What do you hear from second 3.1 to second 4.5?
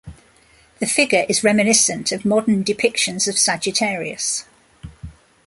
of Sagittarius.